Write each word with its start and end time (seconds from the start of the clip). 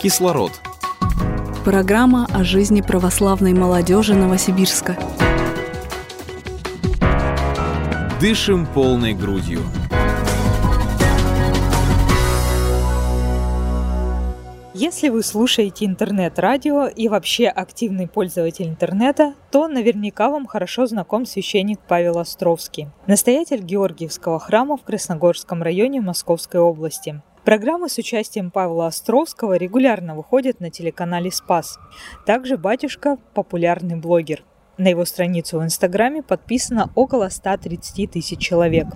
Кислород. 0.00 0.52
Программа 1.64 2.28
о 2.32 2.44
жизни 2.44 2.82
православной 2.82 3.52
молодежи 3.52 4.14
Новосибирска. 4.14 4.96
Дышим 8.20 8.64
полной 8.66 9.14
грудью. 9.14 9.60
Если 14.72 15.08
вы 15.08 15.24
слушаете 15.24 15.86
интернет-радио 15.86 16.86
и 16.86 17.08
вообще 17.08 17.48
активный 17.48 18.06
пользователь 18.06 18.68
интернета, 18.68 19.34
то 19.50 19.66
наверняка 19.66 20.30
вам 20.30 20.46
хорошо 20.46 20.86
знаком 20.86 21.26
священник 21.26 21.80
Павел 21.80 22.18
Островский, 22.18 22.86
настоятель 23.08 23.62
Георгиевского 23.62 24.38
храма 24.38 24.76
в 24.76 24.82
Красногорском 24.82 25.60
районе 25.64 26.00
Московской 26.00 26.60
области. 26.60 27.20
Программы 27.48 27.88
с 27.88 27.96
участием 27.96 28.50
Павла 28.50 28.88
Островского 28.88 29.56
регулярно 29.56 30.14
выходят 30.14 30.60
на 30.60 30.70
телеканале 30.70 31.32
«Спас». 31.32 31.78
Также 32.26 32.58
батюшка– 32.58 33.16
популярный 33.34 33.96
блогер. 33.96 34.44
На 34.76 34.88
его 34.88 35.06
страницу 35.06 35.58
в 35.58 35.64
Инстаграме 35.64 36.22
подписано 36.22 36.90
около 36.94 37.30
130 37.30 38.10
тысяч 38.10 38.38
человек. 38.38 38.88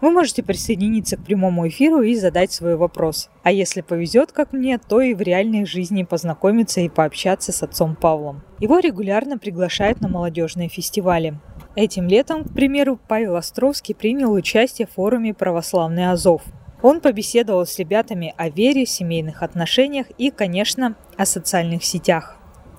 Вы 0.00 0.12
можете 0.12 0.44
присоединиться 0.44 1.16
к 1.16 1.24
прямому 1.24 1.66
эфиру 1.66 2.00
и 2.02 2.14
задать 2.14 2.52
свой 2.52 2.76
вопрос. 2.76 3.28
А 3.42 3.50
если 3.50 3.80
повезет, 3.80 4.30
как 4.30 4.52
мне, 4.52 4.78
то 4.78 5.00
и 5.00 5.12
в 5.12 5.20
реальной 5.20 5.66
жизни 5.66 6.04
познакомиться 6.04 6.80
и 6.82 6.88
пообщаться 6.88 7.50
с 7.50 7.64
отцом 7.64 7.96
Павлом. 7.96 8.44
Его 8.60 8.78
регулярно 8.78 9.36
приглашают 9.36 10.00
на 10.00 10.06
молодежные 10.06 10.68
фестивали. 10.68 11.40
Этим 11.74 12.06
летом, 12.06 12.44
к 12.44 12.54
примеру, 12.54 13.00
Павел 13.08 13.34
Островский 13.34 13.96
принял 13.96 14.32
участие 14.32 14.86
в 14.86 14.92
форуме 14.92 15.34
«Православный 15.34 16.08
Азов». 16.08 16.42
Он 16.82 17.00
побеседовал 17.00 17.66
с 17.66 17.78
ребятами 17.78 18.34
о 18.36 18.48
вере, 18.48 18.86
семейных 18.86 19.42
отношениях 19.42 20.06
и, 20.18 20.30
конечно, 20.30 20.96
о 21.16 21.24
социальных 21.24 21.84
сетях. 21.84 22.36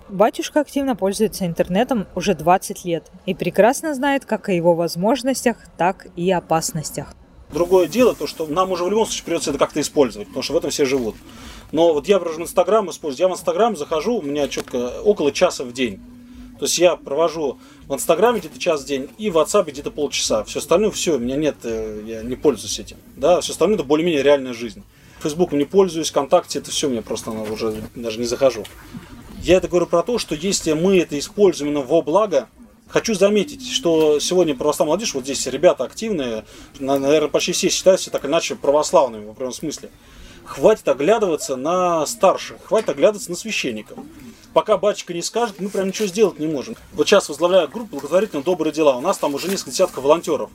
Батюшка 0.10 0.62
активно 0.62 0.96
пользуется 0.96 1.46
интернетом 1.46 2.08
уже 2.16 2.34
20 2.34 2.86
лет 2.86 3.12
и 3.26 3.34
прекрасно 3.34 3.94
знает 3.94 4.26
как 4.26 4.48
о 4.48 4.54
его 4.54 4.74
возможностях, 4.74 5.58
так 5.78 6.08
и 6.16 6.32
опасностях. 6.32 7.14
Другое 7.52 7.88
дело, 7.88 8.14
то, 8.14 8.28
что 8.28 8.46
нам 8.46 8.72
уже 8.72 8.84
в 8.84 8.90
любом 8.90 9.06
случае 9.06 9.26
придется 9.26 9.50
это 9.50 9.60
как-то 9.60 9.82
использовать, 9.82 10.28
потому 10.28 10.44
что 10.44 10.54
в 10.54 10.58
этом 10.58 10.70
все 10.70 10.86
живут. 10.86 11.16
Но 11.72 11.94
вот 11.94 12.08
я, 12.08 12.20
например, 12.20 12.42
Инстаграм 12.42 12.90
использую. 12.90 13.28
Я 13.28 13.34
в 13.34 13.38
Инстаграм 13.38 13.76
захожу, 13.76 14.20
у 14.20 14.22
меня 14.22 14.48
четко 14.48 15.02
около 15.02 15.32
часа 15.32 15.64
в 15.64 15.74
день. 15.74 16.02
То 16.60 16.66
есть 16.66 16.78
я 16.78 16.96
провожу 16.96 17.60
в 17.88 17.94
Инстаграме 17.94 18.40
где-то 18.40 18.60
час 18.60 18.84
в 18.84 18.86
день 18.86 19.10
и 19.18 19.30
в 19.30 19.38
WhatsApp 19.38 19.70
где-то 19.70 19.92
полчаса. 19.92 20.44
Все 20.44 20.60
остальное, 20.60 20.92
все, 20.92 21.16
у 21.16 21.20
меня 21.20 21.36
нет, 21.36 21.58
э, 21.64 22.04
я 22.06 22.24
не 22.24 22.36
пользуюсь 22.36 22.80
этим. 22.80 22.98
Да, 23.16 23.42
все 23.42 23.54
остальное 23.54 23.78
это 23.78 23.84
более-менее 23.84 24.24
реальная 24.24 24.54
жизнь. 24.54 24.84
Фейсбуком 25.22 25.58
не 25.60 25.66
пользуюсь, 25.66 26.10
ВКонтакте, 26.10 26.60
это 26.60 26.72
все, 26.72 26.90
мне 26.90 27.02
просто 27.02 27.32
уже 27.32 27.82
даже 27.96 28.20
не 28.20 28.26
захожу. 28.26 28.64
Я 29.42 29.58
это 29.58 29.68
говорю 29.68 29.88
про 29.88 30.04
то, 30.04 30.18
что 30.18 30.36
если 30.36 30.74
мы 30.74 30.98
это 31.00 31.18
используем 31.18 31.72
именно 31.72 31.86
во 31.86 32.02
благо, 32.02 32.48
Хочу 32.90 33.16
заметить, 33.16 33.70
что 33.70 34.18
сегодня 34.20 34.56
православная 34.56 34.92
молодежь, 34.92 35.14
вот 35.14 35.26
здесь 35.26 35.46
ребята 35.48 35.84
активные, 35.84 36.46
наверное, 36.80 37.28
почти 37.28 37.52
все 37.52 37.68
считаются 37.68 38.12
так 38.12 38.26
иначе 38.26 38.56
православными 38.56 39.26
в 39.26 39.32
определенном 39.32 39.54
смысле. 39.54 39.90
Хватит 40.46 40.88
оглядываться 40.88 41.58
на 41.58 42.06
старших, 42.06 42.58
хватит 42.64 42.90
оглядываться 42.90 43.30
на 43.30 43.36
священников. 43.36 44.00
Пока 44.58 44.76
батюшка 44.76 45.14
не 45.14 45.22
скажет, 45.22 45.60
мы 45.60 45.70
прям 45.70 45.90
ничего 45.90 46.08
сделать 46.08 46.40
не 46.40 46.48
можем. 46.48 46.76
Вот 46.94 47.08
сейчас 47.08 47.30
возглавляю 47.30 47.68
группу 47.68 47.98
благотворительно 47.98 48.42
добрые 48.42 48.74
дела. 48.74 48.98
У 48.98 49.02
нас 49.02 49.20
там 49.20 49.36
уже 49.36 49.50
несколько 49.50 49.70
десятков 49.70 50.04
волонтеров. 50.04 50.50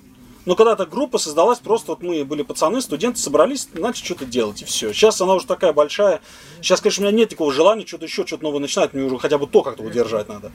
Но 0.45 0.56
когда-то 0.56 0.86
группа 0.86 1.19
создалась, 1.19 1.61
просто 1.61 1.92
вот 1.92 2.03
мы 2.03 2.25
были 2.25 2.42
пацаны, 2.42 2.80
студенты, 2.83 3.20
собрались, 3.20 3.69
начали 3.75 4.05
что-то 4.05 4.25
делать, 4.25 4.61
и 4.61 4.64
все. 4.64 4.92
Сейчас 4.92 5.20
она 5.20 5.34
уже 5.34 5.47
такая 5.47 5.73
большая. 5.73 6.20
Сейчас, 6.61 6.80
конечно, 6.80 7.06
у 7.06 7.06
меня 7.06 7.17
нет 7.17 7.28
такого 7.28 7.53
желания 7.53 7.86
что-то 7.86 8.06
еще, 8.06 8.27
что-то 8.27 8.42
новое 8.42 8.58
начинать, 8.58 8.92
мне 8.92 9.05
уже 9.05 9.20
хотя 9.20 9.39
бы 9.39 9.47
то 9.47 9.62
как-то 9.62 9.84
удержать 9.84 10.29
надо. 10.29 10.51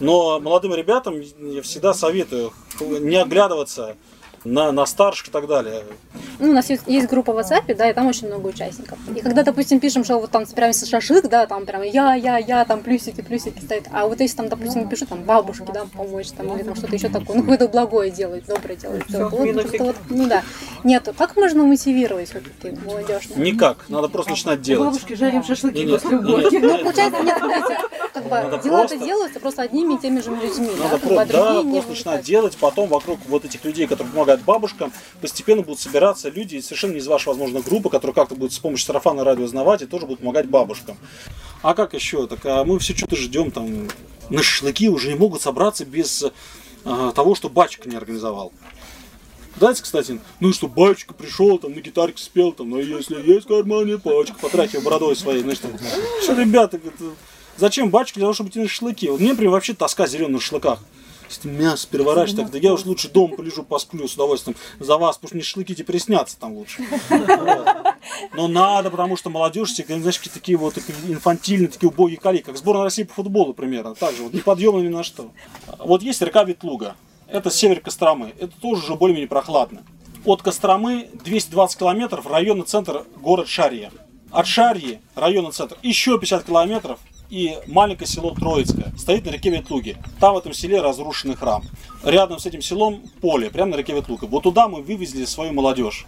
Но 0.00 0.40
молодым 0.40 0.74
ребятам 0.74 1.20
я 1.20 1.62
всегда 1.62 1.94
советую 1.94 2.52
не 2.80 3.14
оглядываться 3.14 3.96
на, 4.44 4.72
на 4.72 4.86
старших 4.86 5.28
и 5.28 5.30
так 5.30 5.46
далее. 5.46 5.84
Ну, 6.38 6.50
у 6.50 6.52
нас 6.52 6.70
есть, 6.70 6.82
есть 6.86 7.08
группа 7.08 7.32
в 7.32 7.38
WhatsApp, 7.38 7.74
да, 7.74 7.88
и 7.88 7.92
там 7.92 8.06
очень 8.06 8.26
много 8.26 8.48
участников. 8.48 8.98
И 9.14 9.20
когда, 9.20 9.42
допустим, 9.42 9.80
пишем, 9.80 10.04
что 10.04 10.18
вот 10.18 10.30
там 10.30 10.46
прям 10.46 10.72
шашлык, 10.72 11.28
да, 11.28 11.46
там 11.46 11.66
прям 11.66 11.82
я, 11.82 12.14
я, 12.14 12.38
я, 12.38 12.64
там 12.64 12.80
плюсики, 12.80 13.20
плюсики 13.20 13.60
стоят. 13.60 13.84
А 13.92 14.06
вот 14.06 14.20
если 14.20 14.36
там, 14.36 14.48
допустим, 14.48 14.88
пишу 14.88 15.06
там 15.06 15.22
бабушке, 15.22 15.66
да, 15.72 15.86
помочь, 15.96 16.30
там, 16.30 16.54
или 16.56 16.62
там 16.64 16.74
что-то 16.74 16.94
еще 16.94 17.08
такое, 17.08 17.36
ну, 17.36 17.42
какое-то 17.42 17.68
благое 17.68 18.10
делать, 18.10 18.46
доброе 18.46 18.76
делать. 18.76 19.04
Все, 19.08 19.28
вот, 19.28 19.80
вот, 19.80 19.96
ну 20.08 20.28
да. 20.28 20.42
Нет, 20.84 21.08
как 21.16 21.36
можно 21.36 21.64
мотивировать 21.64 22.30
все-таки 22.30 22.76
молодежь? 22.84 23.28
Никак, 23.36 23.88
надо 23.88 24.08
просто 24.08 24.32
начинать 24.32 24.60
делать. 24.62 24.88
Бабушки 24.88 25.14
жарим 25.14 25.44
шашлыки 25.44 25.84
нет, 25.84 26.02
после 26.02 26.18
Ну, 26.18 26.78
получается, 26.78 27.22
нет, 27.22 27.38
как 28.12 28.24
бы 28.24 28.60
дела 28.62 28.84
это 28.84 28.98
делаются 28.98 29.40
просто 29.40 29.62
одними 29.62 29.94
и 29.94 29.98
теми 29.98 30.20
же 30.20 30.30
людьми, 30.30 30.70
Надо 30.78 30.90
да, 30.90 30.98
просто, 30.98 31.22
а 31.22 31.26
да, 31.26 31.70
просто 31.70 31.90
начинать 31.90 32.22
делать, 32.22 32.56
потом 32.56 32.88
вокруг 32.88 33.18
вот 33.28 33.44
этих 33.44 33.64
людей, 33.64 33.86
которые 33.86 34.12
помогают 34.12 34.31
бабушкам, 34.40 34.92
постепенно 35.20 35.62
будут 35.62 35.80
собираться 35.80 36.28
люди 36.28 36.60
совершенно 36.60 36.92
не 36.92 36.98
из 36.98 37.06
вашей, 37.06 37.28
возможно, 37.28 37.60
группы, 37.60 37.90
которые 37.90 38.14
как-то 38.14 38.34
будут 38.34 38.52
с 38.52 38.58
помощью 38.58 38.86
сарафана 38.86 39.24
радио 39.24 39.44
узнавать 39.44 39.82
и 39.82 39.86
тоже 39.86 40.06
будут 40.06 40.20
помогать 40.20 40.48
бабушкам. 40.48 40.96
А 41.62 41.74
как 41.74 41.94
еще? 41.94 42.26
Так 42.26 42.40
а 42.44 42.64
мы 42.64 42.78
все 42.78 42.94
что-то 42.96 43.16
ждем 43.16 43.50
там. 43.50 43.88
На 44.30 44.42
шашлыки 44.42 44.88
уже 44.88 45.08
не 45.08 45.14
могут 45.14 45.42
собраться 45.42 45.84
без 45.84 46.24
а, 46.84 47.12
того, 47.12 47.34
что 47.34 47.48
батюшка 47.48 47.88
не 47.88 47.96
организовал. 47.96 48.52
Знаете, 49.58 49.82
кстати, 49.82 50.20
ну 50.40 50.48
и 50.48 50.52
что 50.52 50.66
батюшка 50.66 51.12
пришел, 51.12 51.58
там 51.58 51.74
на 51.74 51.80
гитарке 51.80 52.22
спел, 52.22 52.52
там, 52.52 52.70
ну 52.70 52.78
если 52.78 53.20
есть 53.22 53.44
в 53.44 53.48
кармане 53.48 53.98
пачка, 53.98 54.34
потратил 54.40 54.80
бородой 54.80 55.14
своей, 55.14 55.42
значит, 55.42 55.62
там, 55.62 55.72
что, 56.22 56.34
ребята, 56.34 56.78
это, 56.78 57.04
зачем 57.58 57.90
батюшке 57.90 58.20
для 58.20 58.24
того, 58.24 58.34
чтобы 58.34 58.50
идти 58.50 58.60
на 58.60 58.68
шашлыки? 58.68 59.10
Вот 59.10 59.20
мне, 59.20 59.30
например, 59.30 59.52
вообще 59.52 59.74
тоска 59.74 60.06
зеленых 60.06 60.40
шашлыках. 60.40 60.78
Мясо 61.44 61.86
переворачивать, 61.88 62.42
так, 62.42 62.50
да 62.50 62.58
я 62.58 62.72
уж 62.72 62.84
лучше 62.84 63.08
дома 63.08 63.36
полежу, 63.36 63.62
посплю 63.62 64.06
с 64.06 64.14
удовольствием 64.14 64.56
за 64.78 64.96
вас, 64.96 65.16
потому 65.16 65.28
что 65.28 65.36
мне 65.36 65.44
шашлыки 65.44 65.74
теперь 65.74 65.86
приснятся 65.86 66.38
там 66.38 66.54
лучше. 66.54 66.82
Но 68.34 68.48
надо, 68.48 68.90
потому 68.90 69.16
что 69.16 69.30
молодежь 69.30 69.74
знаешь, 69.74 70.18
такие 70.18 70.56
вот 70.56 70.78
инфантильные, 71.06 71.68
такие 71.68 71.88
убогие 71.88 72.18
коли, 72.18 72.38
как 72.38 72.56
сборная 72.56 72.84
России 72.84 73.02
по 73.02 73.14
футболу 73.14 73.54
примерно, 73.54 73.94
так 73.94 74.14
же, 74.14 74.22
вот 74.22 74.32
неподъемно 74.32 74.80
ни 74.80 74.88
на 74.88 75.02
что. 75.02 75.30
Вот 75.78 76.02
есть 76.02 76.22
река 76.22 76.44
Ветлуга, 76.44 76.96
это 77.26 77.50
север 77.50 77.80
Костромы, 77.80 78.34
это 78.38 78.52
тоже 78.60 78.82
уже 78.82 78.94
более-менее 78.94 79.28
прохладно. 79.28 79.82
От 80.24 80.42
Костромы 80.42 81.08
220 81.24 81.78
километров, 81.78 82.26
районный 82.26 82.64
центр 82.64 83.04
город 83.16 83.48
Шарья. 83.48 83.90
От 84.30 84.46
Шарьи, 84.46 85.00
районный 85.14 85.52
центр, 85.52 85.76
еще 85.82 86.18
50 86.18 86.44
километров, 86.44 86.98
и 87.32 87.58
маленькое 87.66 88.06
село 88.06 88.34
Троицкое 88.34 88.92
стоит 88.98 89.24
на 89.24 89.30
реке 89.30 89.48
Ветлуге. 89.48 89.96
Там 90.20 90.34
в 90.34 90.38
этом 90.38 90.52
селе 90.52 90.82
разрушенный 90.82 91.34
храм. 91.34 91.64
Рядом 92.04 92.38
с 92.38 92.44
этим 92.44 92.60
селом 92.60 93.02
поле, 93.22 93.48
прямо 93.48 93.70
на 93.70 93.76
реке 93.76 93.94
Ветлуга. 93.94 94.26
Вот 94.26 94.42
туда 94.42 94.68
мы 94.68 94.82
вывезли 94.82 95.24
свою 95.24 95.54
молодежь 95.54 96.04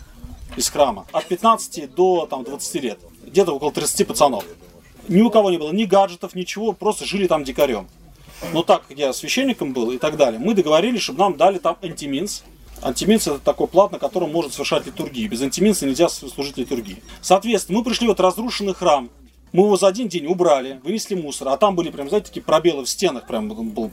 из 0.54 0.68
храма. 0.68 1.06
От 1.12 1.24
15 1.24 1.94
до 1.94 2.26
там, 2.26 2.44
20 2.44 2.82
лет. 2.82 2.98
Где-то 3.26 3.52
около 3.52 3.72
30 3.72 4.06
пацанов. 4.06 4.44
Ни 5.08 5.22
у 5.22 5.30
кого 5.30 5.50
не 5.50 5.56
было 5.56 5.72
ни 5.72 5.84
гаджетов, 5.84 6.34
ничего, 6.34 6.74
просто 6.74 7.06
жили 7.06 7.26
там 7.26 7.42
дикарем. 7.42 7.88
Но 8.52 8.62
так 8.62 8.86
как 8.86 8.98
я 8.98 9.14
священником 9.14 9.72
был 9.72 9.92
и 9.92 9.98
так 9.98 10.18
далее, 10.18 10.38
мы 10.38 10.52
договорились, 10.52 11.00
чтобы 11.00 11.20
нам 11.20 11.38
дали 11.38 11.56
там 11.56 11.78
антиминс. 11.82 12.44
Антиминс 12.82 13.28
это 13.28 13.38
такой 13.38 13.66
плат, 13.66 13.92
на 13.92 13.98
котором 13.98 14.30
может 14.30 14.52
совершать 14.52 14.84
литургии. 14.84 15.26
Без 15.26 15.40
антиминса 15.40 15.86
нельзя 15.86 16.10
служить 16.10 16.58
литургии. 16.58 17.02
Соответственно, 17.22 17.78
мы 17.78 17.84
пришли 17.84 18.08
в 18.08 18.10
этот 18.10 18.20
разрушенный 18.20 18.74
храм, 18.74 19.08
мы 19.54 19.66
его 19.66 19.76
за 19.76 19.86
один 19.86 20.08
день 20.08 20.26
убрали, 20.26 20.80
вынесли 20.82 21.14
мусор, 21.14 21.48
а 21.48 21.56
там 21.56 21.76
были 21.76 21.90
прям, 21.90 22.08
знаете, 22.08 22.26
такие 22.26 22.42
пробелы 22.42 22.84
в 22.84 22.88
стенах 22.88 23.24
прям 23.28 23.48
был. 23.48 23.92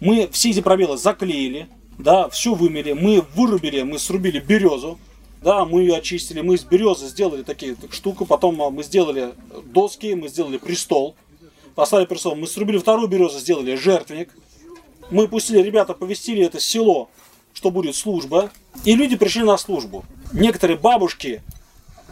Мы 0.00 0.26
все 0.32 0.50
эти 0.50 0.62
пробелы 0.62 0.96
заклеили, 0.96 1.68
да, 1.98 2.30
все 2.30 2.54
вымели, 2.54 2.94
мы 2.94 3.22
вырубили, 3.34 3.82
мы 3.82 3.98
срубили 3.98 4.40
березу, 4.40 4.98
да, 5.42 5.66
мы 5.66 5.82
ее 5.82 5.96
очистили, 5.96 6.40
мы 6.40 6.54
из 6.54 6.64
березы 6.64 7.08
сделали 7.08 7.42
такие 7.42 7.74
так, 7.74 7.92
штуку, 7.92 8.24
потом 8.24 8.62
а, 8.62 8.70
мы 8.70 8.82
сделали 8.84 9.34
доски, 9.66 10.14
мы 10.14 10.28
сделали 10.28 10.56
престол, 10.56 11.14
поставили 11.74 12.06
престол, 12.06 12.34
мы 12.34 12.46
срубили 12.46 12.78
вторую 12.78 13.06
березу, 13.06 13.38
сделали 13.38 13.74
жертвенник, 13.74 14.30
мы 15.10 15.28
пустили, 15.28 15.60
ребята 15.60 15.92
повестили 15.92 16.42
это 16.42 16.58
село, 16.58 17.10
что 17.52 17.70
будет 17.70 17.96
служба, 17.96 18.50
и 18.86 18.94
люди 18.94 19.16
пришли 19.16 19.42
на 19.42 19.58
службу. 19.58 20.06
Некоторые 20.32 20.78
бабушки 20.78 21.42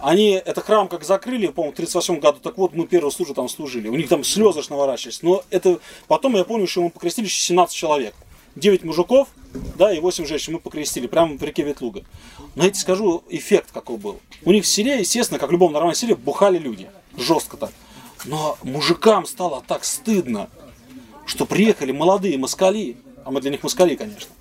они 0.02 0.31
этот 0.31 0.64
храм 0.64 0.88
как 0.88 1.05
закрыли, 1.05 1.49
по-моему, 1.49 1.73
в 1.73 1.76
38 1.76 2.20
году, 2.20 2.38
так 2.41 2.56
вот 2.58 2.75
мы 2.75 2.87
первую 2.87 3.11
службу 3.11 3.35
там 3.35 3.49
служили. 3.49 3.88
У 3.88 3.97
них 3.97 4.08
там 4.08 4.25
слезы 4.25 4.62
наворачивались. 4.69 5.23
Но 5.23 5.43
это 5.50 5.81
потом 6.08 6.37
я 6.37 6.44
понял, 6.44 6.67
что 6.67 6.82
мы 6.82 6.91
покрестили 6.91 7.26
еще 7.26 7.41
17 7.41 7.75
человек. 7.75 8.14
9 8.56 8.82
мужиков, 8.85 9.29
да, 9.76 9.93
и 9.93 10.00
8 10.00 10.26
женщин 10.26 10.55
мы 10.55 10.58
покрестили 10.58 11.06
прямо 11.06 11.37
в 11.37 11.43
реке 11.43 11.62
Ветлуга. 11.62 12.02
Но 12.56 12.64
я 12.64 12.70
тебе 12.70 12.81
скажу, 12.81 13.23
эффект 13.29 13.70
какой 13.73 13.97
был. 13.97 14.20
У 14.44 14.52
них 14.52 14.64
в 14.64 14.67
селе, 14.67 14.99
естественно, 14.99 15.38
как 15.38 15.50
в 15.50 15.52
любом 15.52 15.73
нормальном 15.73 15.94
селе, 15.94 16.17
бухали 16.17 16.58
люди. 16.58 16.91
Жестко 17.17 17.56
так. 17.56 17.70
Но 18.25 18.58
мужикам 18.62 19.25
стало 19.26 19.62
так 19.67 19.85
стыдно, 19.85 20.50
что 21.26 21.47
приехали 21.47 21.93
молодые 21.93 22.37
москали, 22.38 22.97
а 23.25 23.31
мы 23.31 23.41
для 23.41 23.50
них 23.50 23.62
москали, 23.62 23.94
конечно, 23.94 24.32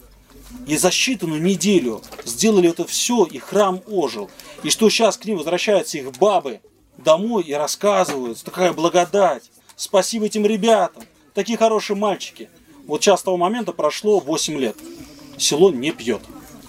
и 0.68 0.78
за 0.78 0.90
считанную 0.90 1.40
неделю 1.40 2.02
сделали 2.26 2.70
это 2.70 2.86
все, 2.86 3.26
и 3.26 3.38
храм 3.40 3.82
ожил. 3.88 4.30
И 4.64 4.70
что 4.70 4.90
сейчас 4.90 5.18
к 5.18 5.26
ним 5.26 5.38
возвращаются 5.38 5.98
их 5.98 6.12
бабы, 6.18 6.62
домой 6.98 7.44
и 7.44 7.54
рассказывают, 7.54 8.42
такая 8.44 8.74
благодать. 8.74 9.50
Спасибо 9.76 10.26
этим 10.26 10.46
ребятам, 10.46 11.04
такие 11.34 11.58
хорошие 11.58 11.98
мальчики. 11.98 12.50
Вот 12.86 13.02
сейчас 13.02 13.22
с 13.22 13.24
того 13.24 13.38
момента 13.38 13.72
прошло 13.72 14.20
8 14.20 14.58
лет. 14.58 14.76
Село 15.38 15.72
не 15.72 15.92
пьет. 15.92 16.22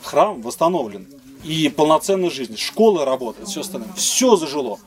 Храм 0.02 0.40
восстановлен. 0.42 1.08
И 1.44 1.68
полноценная 1.68 2.30
жизнь. 2.30 2.56
Школа 2.56 3.04
работает, 3.04 3.48
все 3.48 3.62
остальное. 3.62 3.92
Все 3.94 4.36
зажило. 4.36 4.78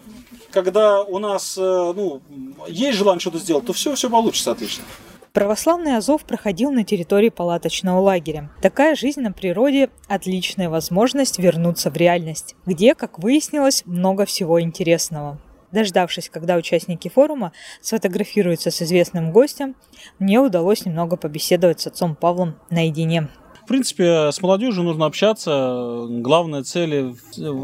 Когда 0.52 1.02
у 1.02 1.18
нас 1.18 1.58
э, 1.58 1.62
ну, 1.62 2.22
есть 2.68 2.98
желание 2.98 3.20
что-то 3.20 3.40
сделать, 3.40 3.66
то 3.66 3.74
все, 3.74 3.96
все 3.96 4.10
получится 4.10 4.52
отлично. 4.52 4.84
Православный 5.34 5.98
Азов 5.98 6.26
проходил 6.26 6.72
на 6.72 6.84
территории 6.84 7.30
палаточного 7.30 8.00
лагеря. 8.00 8.52
Такая 8.62 8.96
жизнь 8.96 9.20
на 9.22 9.32
природе– 9.32 9.90
отличная 10.08 10.70
возможность 10.70 11.40
вернуться 11.40 11.90
в 11.90 11.98
реальность, 11.98 12.56
где, 12.68 12.94
как 12.94 13.18
выяснилось, 13.18 13.82
много 13.88 14.28
всего 14.28 14.62
интересного. 14.62 15.40
Дождавшись, 15.72 16.30
когда 16.30 16.56
участники 16.56 17.08
форума 17.08 17.52
сфотографируются 17.82 18.70
с 18.70 18.84
известным 18.84 19.32
гостем, 19.32 19.76
мне 20.20 20.40
удалось 20.40 20.86
немного 20.86 21.18
побеседовать 21.18 21.82
с 21.82 21.88
отцом 21.88 22.16
Павлом 22.16 22.54
наедине. 22.70 23.28
В 23.64 23.68
принципе, 23.68 24.32
с 24.32 24.40
молодежью 24.40 24.84
нужно 24.84 25.08
общаться. 25.08 26.06
Главная 26.10 26.62
цель 26.62 27.16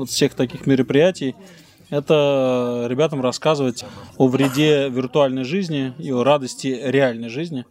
всех 0.08 0.34
таких 0.34 0.66
мероприятий 0.66 1.36
это 1.90 2.86
ребятам 2.90 3.22
рассказывать 3.22 3.86
о 4.18 4.28
вреде 4.28 4.90
виртуальной 4.90 5.44
жизни 5.44 5.94
и 5.98 6.12
о 6.12 6.24
радости 6.24 6.80
реальной 6.84 7.30
жизни, 7.30 7.66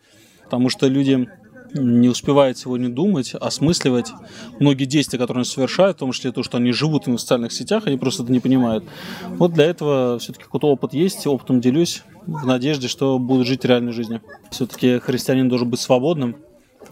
потому 0.45 0.71
что 0.71 0.87
люди 0.87 1.29
не 1.75 2.09
успевают 2.09 2.57
сегодня 2.57 2.89
думать, 2.89 3.35
осмысливать 3.35 4.13
многие 4.59 4.87
действия, 4.87 5.19
которые 5.19 5.43
они 5.43 5.45
совершают, 5.45 5.97
в 5.97 6.01
том 6.01 6.13
числе 6.13 6.33
то, 6.33 6.43
что 6.43 6.57
они 6.57 6.73
живут 6.73 7.07
в 7.07 7.19
социальных 7.19 7.53
сетях, 7.53 7.87
они 7.87 7.99
просто 7.99 8.23
это 8.23 8.33
не 8.33 8.41
понимают. 8.41 8.85
Вот 9.29 9.53
для 9.53 9.67
этого 9.67 10.19
все-таки 10.19 10.45
какой-то 10.45 10.69
опыт 10.69 10.95
есть, 10.95 11.27
опытом 11.27 11.61
делюсь 11.61 12.03
в 12.27 12.47
надежде, 12.47 12.89
что 12.89 13.19
будут 13.19 13.47
жить 13.47 13.65
реальной 13.65 13.93
жизнью. 13.93 14.23
Все-таки 14.51 14.99
христианин 14.99 15.49
должен 15.49 15.69
быть 15.69 15.81
свободным, 15.81 16.37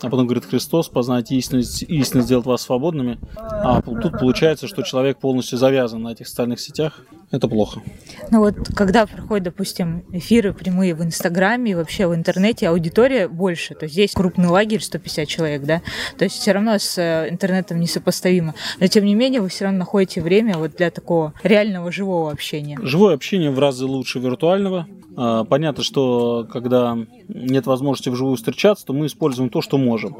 а 0.03 0.11
потом 0.11 0.27
говорит 0.27 0.45
Христос, 0.45 0.89
познайте 0.89 1.37
истинность, 1.37 1.83
истинно 1.83 2.23
сделать 2.23 2.47
вас 2.47 2.63
свободными. 2.63 3.19
А 3.37 3.83
тут 3.83 4.19
получается, 4.19 4.67
что 4.69 4.83
человек 4.83 5.19
полностью 5.19 5.59
завязан 5.59 6.03
на 6.03 6.13
этих 6.13 6.29
социальных 6.29 6.61
сетях, 6.61 7.01
это 7.31 7.49
плохо. 7.49 7.83
Ну 8.31 8.41
вот, 8.41 8.55
когда 8.75 9.07
проходят, 9.07 9.45
допустим, 9.45 10.05
эфиры 10.13 10.53
прямые 10.53 10.95
в 10.95 11.03
Инстаграме 11.03 11.73
и 11.73 11.75
вообще 11.75 12.07
в 12.07 12.15
интернете, 12.15 12.69
аудитория 12.69 13.29
больше. 13.29 13.75
То 13.75 13.85
есть 13.85 13.95
здесь 13.95 14.13
крупный 14.13 14.49
лагерь, 14.49 14.81
150 14.81 15.29
человек, 15.29 15.63
да? 15.63 15.83
То 16.19 16.25
есть 16.25 16.37
все 16.37 16.53
равно 16.53 16.79
с 16.79 16.99
э, 16.99 17.29
интернетом 17.31 17.81
несопоставимо. 17.81 18.55
Но 18.79 18.87
тем 18.87 19.05
не 19.05 19.15
менее 19.15 19.41
вы 19.41 19.49
все 19.49 19.65
равно 19.65 19.81
находите 19.81 20.23
время 20.23 20.57
вот 20.57 20.77
для 20.77 20.91
такого 20.91 21.33
реального 21.43 21.91
живого 21.91 22.31
общения. 22.31 22.79
Живое 22.83 23.15
общение 23.15 23.51
в 23.51 23.59
разы 23.59 23.87
лучше 23.87 24.19
виртуального. 24.21 24.87
А, 25.17 25.45
понятно, 25.45 25.83
что 25.83 26.47
когда 26.51 26.97
нет 27.29 27.67
возможности 27.67 28.11
вживую 28.11 28.37
встречаться, 28.37 28.87
то 28.87 28.93
мы 28.93 29.07
используем 29.07 29.49
то, 29.49 29.63
что 29.63 29.79
можем. 29.79 30.17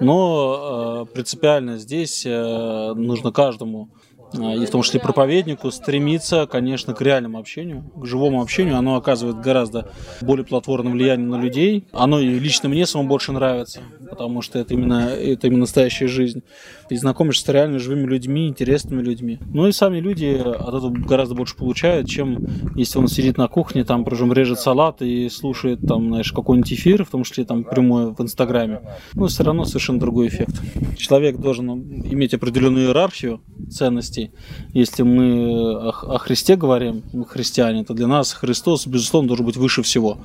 Но 0.00 1.06
э, 1.06 1.14
принципиально 1.14 1.78
здесь 1.78 2.24
э, 2.26 2.92
нужно 2.94 3.30
каждому 3.30 3.90
а, 4.17 4.17
и 4.32 4.66
в 4.66 4.70
том 4.70 4.82
числе 4.82 5.00
проповеднику, 5.00 5.70
стремиться, 5.70 6.46
конечно, 6.46 6.94
к 6.94 7.00
реальному 7.00 7.38
общению, 7.38 7.90
к 7.96 8.04
живому 8.04 8.42
общению. 8.42 8.76
Оно 8.76 8.96
оказывает 8.96 9.40
гораздо 9.40 9.90
более 10.20 10.44
плодотворное 10.44 10.92
влияние 10.92 11.28
на 11.28 11.40
людей. 11.40 11.86
Оно 11.92 12.20
и 12.20 12.38
лично 12.38 12.68
мне 12.68 12.86
самому 12.86 13.08
больше 13.08 13.32
нравится, 13.32 13.80
потому 14.08 14.42
что 14.42 14.58
это 14.58 14.74
именно, 14.74 15.08
это 15.08 15.46
именно 15.46 15.60
настоящая 15.60 16.08
жизнь. 16.08 16.42
И 16.90 16.96
знакомишься 16.96 17.44
с 17.44 17.48
реально 17.48 17.78
живыми 17.78 18.06
людьми, 18.06 18.48
интересными 18.48 19.02
людьми. 19.02 19.38
Ну 19.52 19.66
и 19.66 19.72
сами 19.72 19.98
люди 20.00 20.40
от 20.40 20.68
этого 20.68 20.90
гораздо 20.90 21.34
больше 21.34 21.56
получают, 21.56 22.08
чем 22.08 22.46
если 22.74 22.98
он 22.98 23.08
сидит 23.08 23.38
на 23.38 23.48
кухне, 23.48 23.84
там, 23.84 24.04
причем 24.04 24.32
режет 24.32 24.60
салат 24.60 25.02
и 25.02 25.28
слушает, 25.28 25.80
там, 25.86 26.08
знаешь, 26.08 26.32
какой-нибудь 26.32 26.72
эфир, 26.72 27.04
в 27.04 27.10
том 27.10 27.24
числе 27.24 27.44
там 27.44 27.64
прямой 27.64 28.12
в 28.12 28.20
Инстаграме. 28.20 28.80
Но 29.14 29.26
все 29.26 29.44
равно 29.44 29.64
совершенно 29.64 30.00
другой 30.00 30.28
эффект. 30.28 30.60
Человек 30.96 31.38
должен 31.38 31.70
иметь 31.70 32.34
определенную 32.34 32.86
иерархию 32.86 33.40
ценностей, 33.70 34.17
ценностей. 34.18 34.30
Если 34.74 35.02
мы 35.02 35.90
о 35.90 36.18
Христе 36.18 36.56
говорим, 36.56 37.02
мы 37.12 37.24
христиане, 37.24 37.84
то 37.84 37.94
для 37.94 38.06
нас 38.06 38.32
Христос, 38.32 38.86
безусловно, 38.86 39.28
должен 39.28 39.46
быть 39.46 39.56
выше 39.56 39.82
всего. 39.82 40.18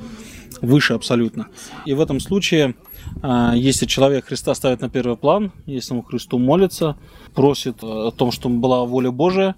Выше 0.61 0.93
абсолютно. 0.93 1.47
И 1.85 1.93
в 1.93 2.01
этом 2.01 2.19
случае, 2.19 2.75
а, 3.21 3.53
если 3.55 3.85
человек 3.85 4.25
Христа 4.25 4.55
ставит 4.55 4.81
на 4.81 4.89
первый 4.89 5.17
план, 5.17 5.51
если 5.65 5.93
он 5.93 6.03
Христу 6.03 6.39
молится, 6.39 6.95
просит 7.33 7.83
о 7.83 8.11
том, 8.11 8.31
чтобы 8.31 8.59
была 8.59 8.85
воля 8.85 9.11
Божия, 9.11 9.55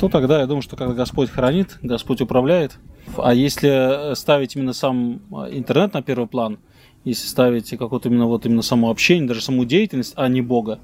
то 0.00 0.08
тогда 0.08 0.40
я 0.40 0.46
думаю, 0.46 0.62
что 0.62 0.76
когда 0.76 0.94
Господь 0.94 1.28
хранит, 1.28 1.78
Господь 1.82 2.22
управляет. 2.22 2.78
А 3.18 3.34
если 3.34 4.14
ставить 4.14 4.56
именно 4.56 4.72
сам 4.72 5.20
интернет 5.50 5.92
на 5.92 6.02
первый 6.02 6.26
план, 6.26 6.58
если 7.04 7.28
ставить 7.28 7.70
какое-то 7.70 8.08
именно 8.08 8.26
вот 8.26 8.46
именно 8.46 8.62
само 8.62 8.90
общение, 8.90 9.28
даже 9.28 9.42
саму 9.42 9.64
деятельность, 9.64 10.14
а 10.16 10.28
не 10.28 10.40
Бога, 10.40 10.78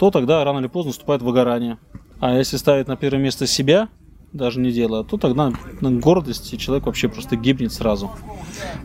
то 0.00 0.10
тогда 0.10 0.42
рано 0.44 0.60
или 0.60 0.66
поздно 0.66 0.90
наступает 0.90 1.20
выгорание. 1.20 1.78
А 2.20 2.36
если 2.36 2.56
ставить 2.56 2.86
на 2.86 2.96
первое 2.96 3.20
место 3.20 3.46
себя, 3.46 3.88
даже 4.32 4.60
не 4.60 4.70
делая, 4.70 5.02
то 5.02 5.16
тогда 5.16 5.52
на 5.80 5.90
гордости 5.90 6.56
человек 6.56 6.86
вообще 6.86 7.08
просто 7.08 7.36
гибнет 7.36 7.72
сразу. 7.72 8.10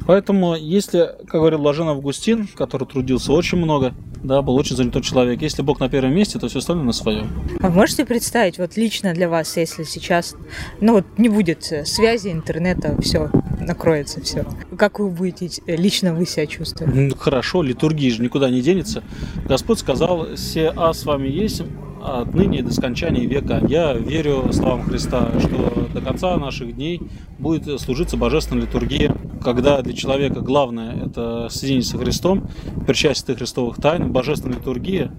Поэтому, 0.07 0.55
если, 0.55 1.11
как 1.27 1.41
говорил 1.41 1.59
Блажен 1.59 1.87
Августин, 1.87 2.47
который 2.55 2.87
трудился 2.87 3.31
очень 3.31 3.57
много, 3.57 3.93
да, 4.23 4.41
был 4.41 4.55
очень 4.55 4.75
занятой 4.75 5.03
человек, 5.03 5.41
если 5.41 5.61
Бог 5.61 5.79
на 5.79 5.89
первом 5.89 6.15
месте, 6.15 6.39
то 6.39 6.47
все 6.47 6.59
остальное 6.59 6.85
на 6.85 6.93
своем. 6.93 7.27
А 7.61 7.69
можете 7.69 8.05
представить, 8.05 8.57
вот 8.57 8.75
лично 8.75 9.13
для 9.13 9.29
вас, 9.29 9.55
если 9.57 9.83
сейчас, 9.83 10.35
ну 10.81 10.93
вот 10.93 11.05
не 11.17 11.29
будет 11.29 11.63
связи, 11.85 12.29
интернета, 12.29 12.99
все, 13.01 13.29
накроется 13.59 14.21
все. 14.21 14.45
Как 14.77 14.99
вы 14.99 15.09
будете, 15.09 15.61
лично 15.67 16.15
вы 16.15 16.25
себя 16.25 16.47
чувствовать? 16.47 16.95
Ну, 16.95 17.15
хорошо, 17.15 17.61
литургия 17.61 18.11
же 18.11 18.23
никуда 18.23 18.49
не 18.49 18.61
денется. 18.61 19.03
Господь 19.47 19.79
сказал, 19.79 20.35
все 20.35 20.69
а 20.75 20.93
с 20.93 21.05
вами 21.05 21.27
есть, 21.27 21.61
отныне 22.05 22.61
до 22.61 22.73
скончания 22.73 23.27
века. 23.27 23.61
Я 23.67 23.93
верю 23.93 24.51
словам 24.51 24.83
Христа, 24.83 25.31
что 25.39 25.87
до 25.93 26.01
конца 26.01 26.37
наших 26.37 26.75
дней 26.75 27.01
будет 27.39 27.79
служиться 27.79 28.17
божественная 28.17 28.63
литургия, 28.63 29.15
когда 29.43 29.81
для 29.81 29.93
человека 29.93 30.41
главное– 30.41 31.05
это 31.05 31.47
соединение 31.49 31.85
со 31.85 31.97
Христом, 31.97 32.47
причастие 32.87 33.35
Христовых 33.35 33.77
тайн, 33.77 34.11
божественная 34.11 34.57
литургия, 34.57 35.11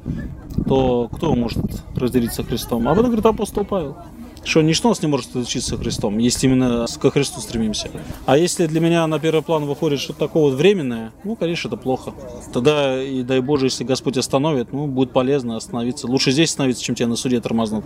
то 0.67 1.09
кто 1.13 1.35
может 1.35 1.65
разделиться 1.95 2.43
Христом? 2.43 2.89
Об 2.89 2.95
этом 2.95 3.07
говорит 3.07 3.27
апостол 3.27 3.65
Павел 3.65 3.97
что 4.47 4.63
ничто 4.63 4.89
нас 4.89 5.03
не 5.03 5.09
может 5.09 5.31
отличиться 5.31 5.71
со 5.71 5.77
Христом, 5.77 6.19
если 6.19 6.47
именно 6.47 6.87
ко 7.01 7.11
Христу 7.11 7.41
стремимся. 7.41 7.91
А 8.27 8.39
если 8.39 8.67
для 8.67 8.81
меня 8.81 9.07
на 9.07 9.19
первый 9.19 9.43
план 9.43 9.65
выходит 9.65 9.99
что-то 9.99 10.21
такое 10.21 10.45
вот 10.45 10.55
временное, 10.55 11.13
ну, 11.25 11.37
конечно, 11.37 11.69
это 11.69 11.77
плохо. 11.77 12.15
Тогда, 12.53 13.03
и 13.03 13.23
дай 13.23 13.41
Боже, 13.41 13.67
если 13.67 13.85
Господь 13.85 14.17
остановит, 14.17 14.73
ну, 14.73 14.87
будет 14.87 15.13
полезно 15.13 15.57
остановиться. 15.57 16.07
Лучше 16.07 16.31
здесь 16.31 16.51
остановиться, 16.51 16.85
чем 16.85 16.95
тебя 16.95 17.09
на 17.09 17.17
суде 17.17 17.41
тормознут. 17.41 17.85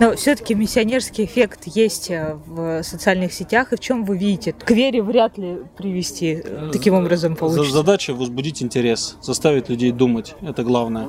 Но 0.00 0.16
все-таки 0.16 0.54
миссионерский 0.54 1.24
эффект 1.24 1.62
есть 1.66 2.10
э, 2.10 2.36
в 2.46 2.82
социальных 2.82 3.32
сетях, 3.32 3.72
и 3.72 3.76
в 3.76 3.80
чем 3.80 4.04
вы 4.04 4.18
видите? 4.18 4.52
К 4.52 4.70
вере 4.72 5.02
вряд 5.02 5.38
ли 5.38 5.58
привести 5.76 6.42
э, 6.44 6.70
таким 6.72 6.94
образом 6.94 7.36
получится. 7.36 7.72
Задача 7.72 8.14
возбудить 8.14 8.62
интерес, 8.62 9.16
заставить 9.22 9.68
людей 9.68 9.92
думать, 9.92 10.34
это 10.42 10.64
главное. 10.64 11.08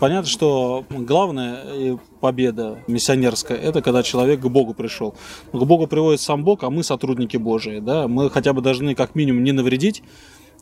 Понятно, 0.00 0.28
что 0.28 0.84
главное 0.90 1.98
победа 2.20 2.78
миссионерская, 2.86 3.58
это 3.58 3.82
когда 3.82 4.02
человек 4.02 4.31
к 4.36 4.46
Богу 4.46 4.74
пришел. 4.74 5.14
К 5.52 5.64
Богу 5.64 5.86
приводит 5.86 6.20
сам 6.20 6.44
Бог, 6.44 6.62
а 6.64 6.70
мы 6.70 6.82
сотрудники 6.82 7.36
Божии. 7.36 7.80
Да? 7.80 8.08
Мы 8.08 8.30
хотя 8.30 8.52
бы 8.52 8.62
должны 8.62 8.94
как 8.94 9.14
минимум 9.14 9.44
не 9.44 9.52
навредить, 9.52 10.02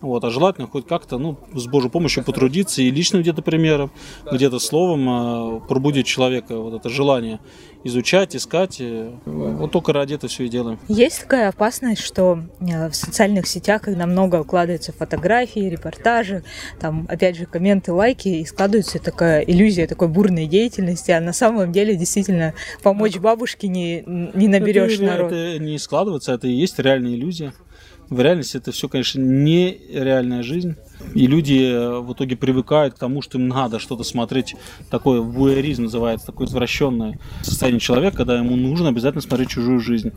вот, 0.00 0.24
а 0.24 0.30
желательно 0.30 0.66
хоть 0.66 0.86
как-то, 0.86 1.18
ну, 1.18 1.36
с 1.54 1.66
Божьей 1.66 1.90
помощью 1.90 2.24
потрудиться 2.24 2.80
и 2.80 2.90
личным 2.90 3.22
где-то 3.22 3.42
примером, 3.42 3.90
где-то 4.30 4.58
словом 4.58 5.08
э, 5.08 5.60
пробудить 5.68 6.06
человека 6.06 6.56
вот 6.56 6.74
это 6.74 6.88
желание 6.88 7.38
изучать, 7.84 8.34
искать. 8.34 8.76
И, 8.80 9.10
вот 9.26 9.72
только 9.72 9.92
ради 9.92 10.14
этого 10.14 10.30
все 10.30 10.44
и 10.44 10.48
делаем. 10.48 10.78
Есть 10.88 11.22
такая 11.22 11.48
опасность, 11.48 12.02
что 12.02 12.40
э, 12.60 12.88
в 12.88 12.94
социальных 12.94 13.46
сетях, 13.46 13.82
когда 13.82 14.06
много 14.06 14.36
укладываются 14.36 14.92
фотографии, 14.92 15.60
репортажи, 15.60 16.44
там, 16.78 17.06
опять 17.08 17.36
же, 17.36 17.46
комменты, 17.46 17.92
лайки, 17.92 18.28
и 18.28 18.44
складывается 18.46 18.98
такая 18.98 19.42
иллюзия 19.42 19.86
такой 19.86 20.08
бурной 20.08 20.46
деятельности, 20.46 21.10
а 21.10 21.20
на 21.20 21.32
самом 21.32 21.72
деле 21.72 21.96
действительно 21.96 22.54
помочь 22.82 23.18
бабушке 23.18 23.68
не, 23.68 24.02
не 24.06 24.48
наберешь 24.48 24.94
это, 24.94 25.04
народ. 25.04 25.32
Это 25.32 25.58
не 25.62 25.78
складывается, 25.78 26.32
это 26.32 26.48
и 26.48 26.52
есть 26.52 26.78
реальная 26.78 27.12
иллюзия 27.12 27.52
в 28.10 28.20
реальности 28.20 28.56
это 28.56 28.72
все, 28.72 28.88
конечно, 28.88 29.20
не 29.20 29.78
реальная 29.88 30.42
жизнь. 30.42 30.74
И 31.14 31.26
люди 31.26 31.62
э, 31.62 32.00
в 32.00 32.12
итоге 32.12 32.36
привыкают 32.36 32.94
к 32.94 32.98
тому, 32.98 33.22
что 33.22 33.38
им 33.38 33.48
надо 33.48 33.78
что-то 33.78 34.02
смотреть. 34.02 34.56
Такое 34.90 35.20
вуэризм 35.20 35.84
называется, 35.84 36.26
такое 36.26 36.48
извращенное 36.48 37.18
состояние 37.42 37.80
человека, 37.80 38.18
когда 38.18 38.36
ему 38.36 38.56
нужно 38.56 38.88
обязательно 38.88 39.22
смотреть 39.22 39.50
чужую 39.50 39.78
жизнь. 39.80 40.12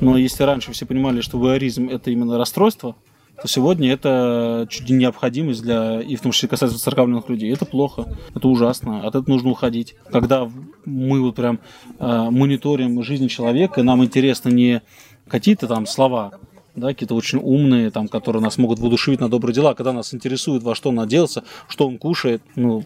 Но 0.00 0.16
если 0.16 0.44
раньше 0.44 0.72
все 0.72 0.86
понимали, 0.86 1.20
что 1.20 1.36
вуэризм 1.36 1.88
это 1.88 2.10
именно 2.10 2.38
расстройство, 2.38 2.94
то 3.40 3.48
сегодня 3.48 3.90
это 3.90 4.68
чуть 4.70 4.88
ли 4.88 4.94
необходимость 4.94 5.62
для, 5.62 6.00
и 6.00 6.14
в 6.14 6.20
том 6.20 6.30
числе 6.30 6.48
касается 6.48 6.78
церковных 6.78 7.28
людей. 7.28 7.52
Это 7.52 7.64
плохо, 7.64 8.06
это 8.34 8.46
ужасно, 8.46 9.00
от 9.00 9.16
этого 9.16 9.28
нужно 9.28 9.50
уходить. 9.50 9.96
Когда 10.12 10.48
мы 10.84 11.20
вот 11.20 11.34
прям 11.34 11.58
э, 11.98 12.28
мониторим 12.30 13.02
жизнь 13.02 13.26
человека, 13.26 13.82
нам 13.82 14.04
интересно 14.04 14.50
не 14.50 14.82
какие-то 15.26 15.66
там 15.66 15.86
слова, 15.86 16.38
да, 16.74 16.88
какие-то 16.88 17.14
очень 17.14 17.38
умные, 17.38 17.90
там, 17.90 18.08
которые 18.08 18.42
нас 18.42 18.58
могут 18.58 18.78
воодушевить 18.78 19.20
на 19.20 19.28
добрые 19.28 19.54
дела, 19.54 19.74
когда 19.74 19.92
нас 19.92 20.14
интересует, 20.14 20.62
во 20.62 20.74
что 20.74 20.88
он 20.90 21.00
оделся, 21.00 21.44
что 21.68 21.86
он 21.86 21.98
кушает, 21.98 22.42
ну, 22.56 22.84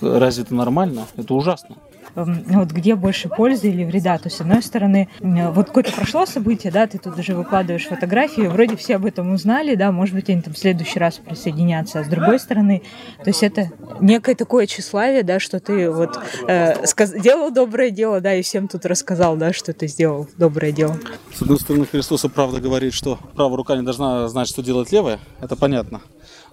разве 0.00 0.44
это 0.44 0.54
нормально? 0.54 1.06
Это 1.16 1.34
ужасно. 1.34 1.76
Эм, 2.14 2.44
вот 2.48 2.70
где 2.70 2.94
больше 2.94 3.28
пользы 3.28 3.68
или 3.68 3.84
вреда. 3.84 4.18
То 4.18 4.26
есть, 4.26 4.36
с 4.36 4.40
одной 4.40 4.62
стороны, 4.62 5.08
вот 5.20 5.68
какое-то 5.68 5.92
прошло 5.92 6.26
событие, 6.26 6.72
да, 6.72 6.86
ты 6.86 6.98
тут 6.98 7.16
даже 7.16 7.34
выкладываешь 7.34 7.86
фотографии, 7.86 8.42
вроде 8.42 8.76
все 8.76 8.96
об 8.96 9.04
этом 9.04 9.32
узнали, 9.32 9.74
да, 9.74 9.92
может 9.92 10.14
быть, 10.14 10.28
они 10.30 10.42
там 10.42 10.54
в 10.54 10.58
следующий 10.58 10.98
раз 10.98 11.16
присоединятся. 11.18 12.00
А 12.00 12.04
с 12.04 12.08
другой 12.08 12.38
стороны, 12.38 12.82
то 13.22 13.28
есть 13.30 13.42
это 13.42 13.70
некое 14.00 14.34
такое 14.34 14.66
тщеславие, 14.66 15.22
да, 15.22 15.38
что 15.40 15.60
ты 15.60 15.90
вот 15.90 16.18
э, 16.46 16.86
сказ- 16.86 17.12
делал 17.20 17.50
доброе 17.50 17.90
дело, 17.90 18.20
да, 18.20 18.34
и 18.34 18.42
всем 18.42 18.68
тут 18.68 18.86
рассказал, 18.86 19.36
да, 19.36 19.52
что 19.52 19.72
ты 19.72 19.86
сделал 19.88 20.28
доброе 20.36 20.72
дело. 20.72 20.96
С 21.34 21.42
одной 21.42 21.58
стороны, 21.58 21.86
Христос 21.86 22.24
и 22.24 22.28
правда 22.28 22.60
говорит, 22.60 22.92
что 22.94 23.18
правая 23.34 23.56
рука 23.56 23.76
не 23.76 23.82
должна 23.82 24.28
знать, 24.28 24.48
что 24.48 24.62
делать 24.62 24.92
левая, 24.92 25.18
это 25.40 25.56
понятно. 25.56 26.00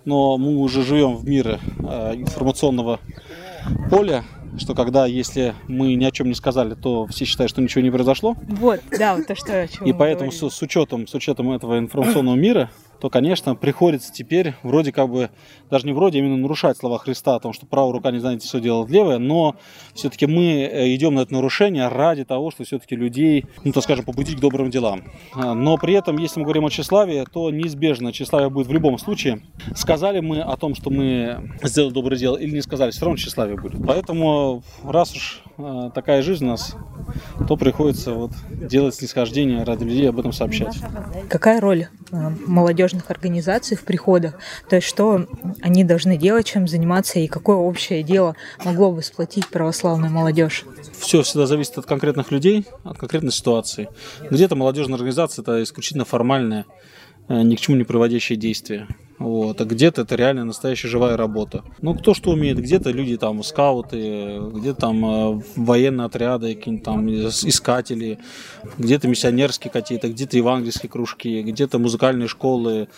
Но 0.06 0.38
мы 0.38 0.58
уже 0.58 0.84
живем 0.84 1.16
в 1.16 1.26
мире 1.26 1.60
э, 1.80 2.16
информационного 2.16 3.00
поля, 3.90 4.24
что 4.58 4.76
когда, 4.76 5.06
если 5.06 5.54
мы 5.68 5.96
ни 5.96 6.06
о 6.06 6.12
чем 6.12 6.28
не 6.28 6.36
сказали, 6.36 6.76
то 6.76 7.08
все 7.08 7.26
считают, 7.26 7.52
что 7.52 7.62
ничего 7.62 7.82
не 7.82 7.92
произошло. 7.92 8.36
Вот, 8.48 8.82
да, 8.98 9.16
вот 9.16 9.28
то, 9.28 9.36
что 9.36 9.68
И 9.84 9.94
поэтому 9.94 10.32
с, 10.32 10.50
с 10.50 10.62
учетом, 10.62 11.08
с 11.08 11.14
учетом 11.14 11.52
этого 11.52 11.78
информационного 11.78 12.36
мира, 12.36 12.70
то, 13.00 13.10
конечно, 13.10 13.56
приходится 13.56 14.12
теперь 14.12 14.54
вроде 14.64 14.92
как 14.92 15.10
бы, 15.10 15.30
даже 15.70 15.86
не 15.86 15.94
вроде, 15.94 16.20
а 16.20 16.22
именно 16.22 16.38
нарушать 16.38 16.78
слова 16.78 16.98
Христа 16.98 17.36
о 17.36 17.40
том, 17.40 17.54
что 17.54 17.66
правая 17.66 17.94
рука 17.94 18.12
не 18.12 18.20
знаете, 18.20 18.48
что 18.48 18.60
делать 18.60 18.90
левая, 18.90 19.18
но 19.18 19.56
все-таки 19.94 20.26
мы 20.26 20.62
э, 20.62 20.94
идем 20.96 21.16
на 21.16 21.22
это 21.22 21.34
нарушение 21.34 21.88
ради 21.88 22.26
того, 22.26 22.52
что 22.52 22.64
все-таки 22.64 22.96
людей, 22.96 23.46
ну, 23.64 23.72
так 23.72 23.84
скажем, 23.84 24.06
побудить 24.06 24.38
к 24.38 24.40
добрым 24.40 24.70
делам. 24.70 25.04
А, 25.34 25.54
но 25.54 25.78
при 25.78 25.94
этом, 25.94 26.18
если 26.18 26.40
мы 26.40 26.46
говорим 26.46 26.66
о 26.66 26.70
тщеславии, 26.70 27.26
то 27.32 27.52
неизбежно 27.52 28.12
тщеславие 28.12 28.50
будет 28.50 28.68
в 28.68 28.74
любом 28.74 28.98
случае. 28.98 29.42
Сказали 29.76 30.20
мы 30.20 30.42
о 30.42 30.56
том, 30.58 30.76
что 30.76 30.90
мы 30.90 31.52
сделали 31.64 31.94
доброе 31.94 32.18
дело 32.18 32.38
или 32.38 32.52
не 32.52 32.62
сказали, 32.62 32.92
все 32.92 33.02
равно 33.02 33.18
тщеславие 33.18 33.58
будет. 33.58 33.86
Поэтому, 33.86 34.64
раз 34.84 35.14
уж 35.16 35.44
такая 35.94 36.22
жизнь 36.22 36.46
у 36.46 36.50
нас, 36.50 36.76
то 37.48 37.56
приходится 37.58 38.14
вот 38.14 38.32
делать 38.52 38.96
снисхождение 38.96 39.64
ради 39.64 39.84
людей, 39.84 40.10
об 40.10 40.20
этом 40.20 40.34
сообщать. 40.34 40.76
Какая 41.30 41.60
роль 41.62 41.88
э, 42.12 42.30
молодежных 42.46 43.10
организаций 43.10 43.78
в 43.78 43.84
приходах? 43.84 44.38
То 44.70 44.76
есть 44.76 44.88
что 44.88 45.28
они 45.62 45.84
должны 45.84 46.18
делать, 46.18 46.46
чем 46.46 46.68
заниматься 46.68 47.20
и 47.20 47.28
какое 47.28 47.58
общее 47.58 48.04
дело 48.04 48.36
могло 48.64 48.92
бы 48.92 49.02
сплотить 49.02 49.48
православную 49.48 50.12
молодежь? 50.12 50.66
Все 51.00 51.22
всегда 51.22 51.46
зависит 51.46 51.78
от 51.78 51.86
конкретных 51.86 52.32
людей, 52.32 52.66
от 52.84 52.98
конкретной 52.98 53.32
ситуации. 53.32 53.90
Где-то 54.30 54.56
молодежная 54.56 54.96
организация 54.96 55.44
это 55.44 55.64
исключительно 55.64 56.06
формальное, 56.06 56.66
э, 57.28 57.42
ни 57.42 57.56
к 57.56 57.60
чему 57.60 57.78
не 57.78 57.84
приводящее 57.84 58.38
действие. 58.38 58.88
Вот. 59.18 59.62
А 59.62 59.66
где-то 59.66 60.02
это 60.02 60.16
реально 60.16 60.46
настоящая 60.46 60.90
живая 60.90 61.16
работа. 61.16 61.64
Ну, 61.82 61.96
кто 61.96 62.14
что 62.14 62.32
умеет. 62.32 62.60
Где-то 62.60 62.92
люди 62.92 63.18
там 63.18 63.44
скауты, 63.44 64.40
где-то 64.40 64.80
там 64.80 65.06
э, 65.06 65.42
военные 65.56 66.06
отряды, 66.06 66.54
какие-нибудь 66.56 66.86
там 66.86 67.10
искатели, 67.10 68.20
где-то 68.78 69.08
миссионерские 69.08 69.72
какие-то, 69.72 70.10
где-то 70.10 70.38
евангельские 70.38 70.90
кружки, 70.90 71.42
где-то 71.44 71.80
музыкальные 71.80 72.28
школы, 72.28 72.90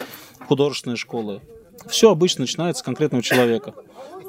художественные 0.48 0.98
школы. 0.98 1.42
Все 1.88 2.12
обычно 2.12 2.42
начинается 2.42 2.82
с 2.82 2.84
конкретного 2.84 3.24
человека. 3.24 3.74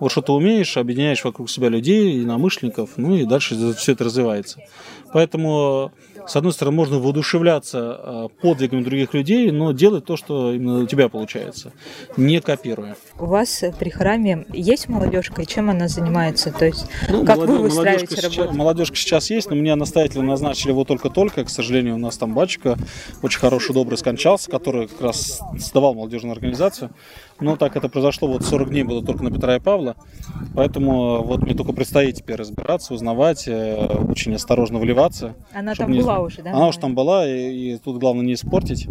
Вот 0.01 0.13
что 0.13 0.23
ты 0.23 0.33
умеешь, 0.33 0.77
объединяешь 0.77 1.25
вокруг 1.25 1.51
себя 1.51 1.69
людей, 1.69 2.15
единомышленников, 2.15 2.91
ну 2.97 3.17
и 3.17 3.25
дальше 3.25 3.75
все 3.75 3.93
это 3.93 4.05
развивается. 4.05 4.61
Поэтому 5.13 5.93
с 6.29 6.37
одной 6.37 6.53
стороны, 6.53 6.77
можно 6.77 6.99
воодушевляться 6.99 7.99
э, 7.99 8.29
подвигами 8.43 8.83
других 8.83 9.15
людей, 9.15 9.51
но 9.51 9.73
делать 9.73 10.05
то, 10.05 10.19
что 10.19 10.53
именно 10.53 10.81
у 10.81 10.87
тебя 10.87 11.09
получается, 11.09 11.73
не 12.19 12.41
копируя. 12.41 12.97
У 13.19 13.25
вас 13.25 13.65
при 13.79 13.89
храме 13.89 14.45
есть 14.53 14.89
молодежка, 14.89 15.41
и 15.41 15.47
чем 15.47 15.71
она 15.71 15.89
занимается? 15.89 16.53
То 16.53 16.67
есть, 16.67 16.87
ну, 17.09 17.25
как 17.25 17.37
молодежь, 17.37 17.57
вы 17.57 17.63
выстраиваете 17.63 18.07
молодежка 18.07 18.23
работу? 18.23 18.43
Сейчас, 18.43 18.57
молодежка 18.57 18.97
сейчас 18.97 19.31
есть, 19.31 19.49
но 19.49 19.57
меня 19.57 19.75
настоятельно 19.77 20.25
назначили 20.25 20.71
его 20.71 20.85
только-только. 20.85 21.45
К 21.45 21.49
сожалению, 21.49 21.95
у 21.95 21.99
нас 21.99 22.19
там 22.19 22.35
батюшка 22.35 22.77
очень 23.23 23.39
хороший, 23.39 23.73
добрый 23.73 23.97
скончался, 23.97 24.51
который 24.51 24.89
как 24.89 25.01
раз 25.01 25.41
создавал 25.59 25.95
молодежную 25.95 26.33
организацию. 26.35 26.91
Но 27.41 27.57
так 27.57 27.77
это 27.77 27.89
произошло, 27.89 28.29
вот 28.29 28.45
40 28.45 28.69
дней 28.69 28.83
было 28.83 29.03
только 29.03 29.23
на 29.23 29.31
Петра 29.31 29.58
и 29.59 29.61
Павла, 29.61 29.97
поэтому 30.55 31.23
вот 31.23 31.43
мне 31.43 31.55
только 31.55 31.73
предстоит 31.73 32.17
теперь 32.17 32.37
разбираться, 32.37 32.95
узнавать, 32.95 33.47
э, 33.47 33.77
очень 34.09 34.35
осторожно 34.35 34.79
вливаться. 34.79 35.35
Она 35.53 35.75
там 35.75 35.93
не... 35.93 36.01
была 36.01 36.21
уже, 36.21 36.43
да? 36.43 36.53
Она 36.53 36.69
уже 36.69 36.79
там 36.79 36.95
была, 36.95 37.29
и, 37.29 37.75
и 37.75 37.79
тут 37.79 37.99
главное 37.99 38.25
не 38.25 38.35
испортить. 38.35 38.89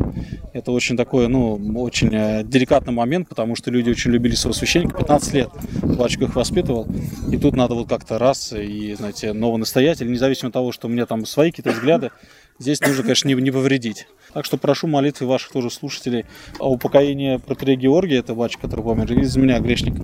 Это 0.54 0.72
очень 0.72 0.98
такой, 0.98 1.28
ну, 1.28 1.56
очень 1.82 2.14
э, 2.14 2.44
деликатный 2.44 2.94
момент, 2.94 3.28
потому 3.30 3.56
что 3.56 3.72
люди 3.72 3.90
очень 3.90 4.12
любили 4.12 4.36
своего 4.36 4.54
священника, 4.54 4.98
15 4.98 5.34
лет 5.34 5.50
батюшка 5.82 6.26
их 6.26 6.36
воспитывал, 6.36 6.88
и 7.32 7.38
тут 7.38 7.56
надо 7.56 7.76
вот 7.76 7.90
как-то 7.90 8.18
раз, 8.18 8.54
и, 8.54 8.94
знаете, 8.94 9.34
новый 9.34 9.58
настоятель, 9.58 10.10
независимо 10.12 10.48
от 10.50 10.54
того, 10.54 10.72
что 10.72 10.88
у 10.88 10.90
меня 10.90 11.06
там 11.06 11.26
свои 11.26 11.52
какие-то 11.52 11.72
взгляды, 11.72 12.12
здесь 12.60 12.82
нужно, 12.82 13.04
конечно, 13.04 13.28
не, 13.28 13.36
не 13.36 13.52
повредить. 13.52 14.08
Так 14.34 14.46
что 14.46 14.58
прошу 14.58 14.88
молитвы 14.88 15.28
ваших 15.28 15.52
тоже 15.52 15.70
слушателей 15.70 16.26
о 16.60 16.72
упокоении 16.72 17.38
протерея 17.38 17.78
Георгия, 17.78 18.18
это 18.18 18.36
батюшка, 18.36 18.64
который 18.64 18.84
помер, 18.84 19.12
из 19.20 19.36
меня 19.38 19.60
грешник 19.60 19.96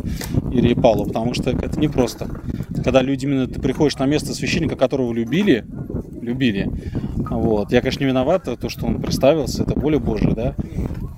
Ирии 0.52 0.74
Павла, 0.74 1.06
потому 1.06 1.34
что 1.34 1.52
это 1.52 1.80
непросто. 1.80 2.28
Когда 2.84 3.02
люди 3.02 3.26
именно, 3.26 3.48
ты 3.48 3.60
приходишь 3.60 3.98
на 3.98 4.06
место 4.06 4.34
священника, 4.34 4.76
которого 4.76 5.14
любили, 5.14 5.66
любили, 6.22 6.70
вот. 7.30 7.72
Я, 7.72 7.82
конечно, 7.82 8.02
не 8.02 8.08
виноват, 8.08 8.44
то, 8.44 8.70
что 8.70 8.86
он 8.86 9.02
представился, 9.02 9.64
это 9.64 9.80
воля 9.80 10.00
Божия, 10.00 10.34
да, 10.34 10.56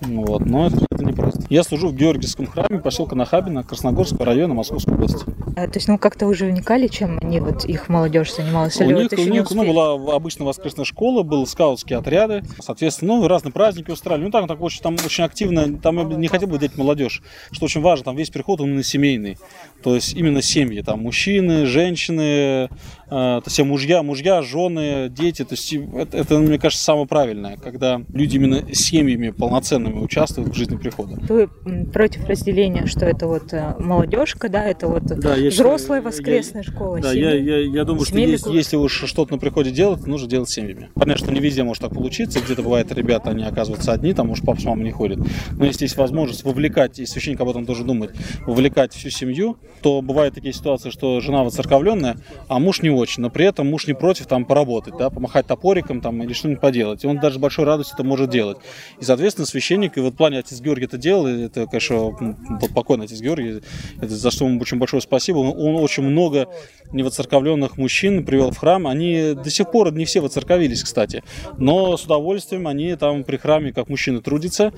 вот. 0.02 0.46
но 0.46 0.68
это, 0.68 0.86
это 0.90 1.04
непросто. 1.04 1.44
Я 1.50 1.64
служу 1.64 1.90
в 1.90 1.96
Георгиевском 1.96 2.48
храме 2.48 2.80
поселка 2.80 3.16
Нахабино, 3.16 3.64
Красногорского 3.64 4.26
района 4.26 4.54
Московской 4.54 4.94
области. 4.94 5.26
А, 5.56 5.68
то 5.68 5.78
есть, 5.78 5.88
ну, 5.88 5.98
как-то 5.98 6.28
уже 6.28 6.48
вникали, 6.48 6.88
чем 6.88 7.18
они, 7.22 7.40
вот, 7.40 7.66
их 7.66 7.88
молодежь 7.88 8.36
занималась? 8.36 8.80
Или 8.82 8.94
у 8.94 8.98
них, 8.98 9.12
вот 9.12 9.20
у 9.20 9.24
них 9.24 9.52
ну, 9.52 9.66
была 9.66 10.16
обычная 10.16 10.46
воскресная 10.46 10.84
школа, 10.84 11.24
был 11.24 11.48
скаутские 11.48 12.00
отряды, 12.00 12.44
соответственно, 12.60 13.16
ну, 13.16 13.28
разные 13.28 13.54
праздники 13.54 13.90
устраивали. 13.90 14.26
Ну, 14.26 14.32
так, 14.32 14.48
так 14.48 14.62
очень, 14.62 14.82
там 14.82 14.96
очень 14.96 15.24
активно, 15.24 15.78
там 15.78 15.98
я 16.10 16.18
не 16.18 16.28
хотел 16.28 16.50
бы 16.50 16.58
взять 16.58 16.78
молодежь, 16.78 17.22
что 17.52 17.66
очень 17.66 17.82
важно, 17.82 18.06
там 18.06 18.18
весь 18.18 18.30
приход, 18.30 18.60
он 18.60 18.68
именно 18.68 18.84
семейный. 18.84 19.38
То 19.82 19.96
есть, 19.96 20.14
именно 20.14 20.42
семьи, 20.42 20.82
там, 20.82 21.04
мужчины, 21.04 21.66
женщины, 21.66 22.70
то 23.10 23.44
все 23.46 23.64
мужья, 23.64 24.04
мужья, 24.04 24.42
жены, 24.42 25.10
дети. 25.10 25.44
То 25.44 25.54
есть, 25.54 25.74
это, 25.74 26.18
это, 26.18 26.40
мне 26.40 26.58
кажется, 26.58 26.84
самое 26.84 27.08
правильное, 27.08 27.58
когда 27.58 28.02
люди 28.14 28.36
именно 28.36 28.74
семьями 28.74 29.30
полноценными 29.30 30.00
участвуют 30.00 30.50
в 30.50 30.56
жизни 30.56 30.76
прихода. 30.76 31.18
Вы 31.30 31.48
против 31.94 32.28
разделения, 32.28 32.86
что 32.88 33.06
это 33.06 33.28
вот 33.28 33.54
э, 33.54 33.76
молодежка, 33.80 34.50
да, 34.50 34.66
это 34.66 34.88
вот 34.88 35.04
да, 35.04 35.36
взрослая 35.36 36.02
воскресная 36.02 36.64
я, 36.64 36.72
школа. 36.72 37.00
Да, 37.00 37.14
я, 37.14 37.34
я, 37.34 37.60
я 37.60 37.84
думаю, 37.84 38.06
что 38.06 38.18
есть, 38.18 38.48
если 38.48 38.76
уж 38.78 39.06
что-то 39.06 39.34
на 39.34 39.40
приходе 39.40 39.72
делать, 39.72 40.06
нужно 40.08 40.28
делать 40.28 40.50
семьями. 40.50 40.90
Понятно, 40.96 41.26
что 41.26 41.34
не 41.34 41.40
везде 41.40 41.64
может 41.64 41.82
так 41.82 41.94
получиться, 41.94 42.40
где-то 42.40 42.64
бывает 42.64 42.92
ребята, 42.92 43.32
они 43.32 43.44
оказываются 43.44 43.94
одни, 43.94 44.14
там 44.14 44.30
уж 44.32 44.42
папа 44.42 44.60
с 44.60 44.66
мамой 44.66 44.86
не 44.86 44.92
ходят. 44.92 45.20
Но 45.52 45.66
если 45.66 45.86
есть 45.86 45.98
возможность 45.98 46.44
вовлекать, 46.44 47.00
и 47.00 47.06
священник 47.06 47.40
об 47.42 47.50
этом 47.50 47.66
тоже 47.66 47.84
думает, 47.84 48.16
вовлекать 48.46 48.94
всю 48.94 49.10
семью, 49.10 49.58
то 49.82 50.02
бывают 50.02 50.36
такие 50.36 50.54
ситуации, 50.54 50.90
что 50.90 51.20
жена 51.20 51.44
воцерковленная, 51.44 52.18
а 52.48 52.60
муж 52.60 52.82
не 52.82 52.90
очень, 52.96 53.22
но 53.22 53.30
при 53.30 53.46
этом 53.46 53.68
муж 53.68 53.88
не 53.88 53.94
против 53.94 54.28
там 54.28 54.46
поработать, 54.46 54.98
да, 54.98 55.10
помахать 55.10 55.48
топориком 55.48 56.02
там 56.02 56.22
или 56.24 56.34
что-нибудь 56.34 56.62
поделать. 56.62 57.04
И 57.04 57.08
он 57.08 57.20
даже 57.20 57.40
большой 57.40 57.66
радостью 57.66 57.96
это 57.96 58.04
может 58.04 58.30
делать. 58.30 58.58
И, 59.00 59.04
соответственно, 59.04 59.46
священник, 59.46 59.98
и 59.98 60.02
вот 60.02 60.14
в 60.14 60.18
плане 60.18 60.40
отец 60.40 60.60
Георгий 60.62 60.86
это 60.86 60.98
делал, 60.98 61.28
это, 61.28 61.68
конечно, 61.68 61.98
вот 61.98 62.74
покойный 62.74 63.06
отец 63.06 63.20
Георгий, 63.22 63.62
это 64.02 64.16
за 64.16 64.32
что 64.32 64.46
ему 64.46 64.60
очень 64.60 64.78
большое 64.78 65.02
спасибо. 65.02 65.38
Он, 65.38 65.48
он 65.48 65.84
очень 65.84 66.04
много 66.04 66.48
невоцерковленных 66.92 67.78
мужчин 67.78 68.26
привел 68.26 68.52
в 68.52 68.58
храм. 68.58 68.88
Они 68.88 69.34
до 69.34 69.50
сих 69.50 69.72
пор 69.72 69.92
не 69.92 70.06
все 70.06 70.22
воцерковились, 70.22 70.84
кстати. 70.84 71.24
Но 71.58 71.98
с 71.98 72.04
удовольствием 72.04 72.68
они 72.68 72.96
там 72.96 73.24
при 73.24 73.38
храме 73.38 73.74
как 73.74 73.90
мужчины 73.90 74.22
трудятся. 74.22 74.74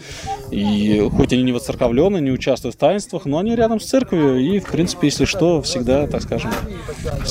И 0.51 1.07
хоть 1.11 1.33
они 1.33 1.43
не 1.43 1.51
воцерковлены, 1.51 2.19
не 2.19 2.31
участвуют 2.31 2.75
в 2.75 2.79
таинствах, 2.79 3.25
но 3.25 3.39
они 3.39 3.55
рядом 3.55 3.79
с 3.79 3.85
церковью. 3.85 4.39
И, 4.39 4.59
в 4.59 4.67
принципе, 4.71 5.07
если 5.07 5.25
что, 5.25 5.61
всегда, 5.61 6.07
так 6.07 6.21
скажем, 6.23 6.51